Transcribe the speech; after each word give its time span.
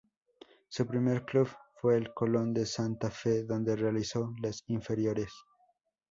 Su 0.67 0.87
primer 0.87 1.25
club 1.25 1.47
fue 1.79 1.95
el 1.95 2.11
Colón 2.11 2.55
de 2.55 2.65
Santa 2.65 3.11
Fe, 3.11 3.43
donde 3.43 3.75
realizó 3.75 4.33
las 4.41 4.63
inferiores. 4.65 5.31